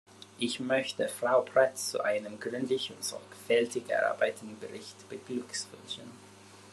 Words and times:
Ich 0.39 0.59
möchte 0.59 1.07
Frau 1.07 1.41
Prets 1.41 1.91
zu 1.91 2.01
einem 2.03 2.39
gründlich 2.39 2.89
und 2.89 3.03
sorgfältig 3.03 3.87
erarbeiteten 3.91 4.57
Bericht 4.59 5.07
beglückwünschen. 5.09 6.09